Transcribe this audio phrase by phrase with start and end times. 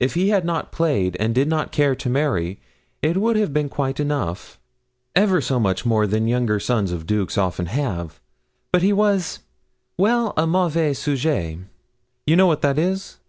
[0.00, 2.60] If he had not played, and did not care to marry,
[3.00, 4.58] it would have been quite enough
[5.14, 8.18] ever so much more than younger sons of dukes often have;
[8.72, 9.38] but he was
[9.96, 11.58] well, a mauvais sujet
[12.26, 13.18] you know what that is.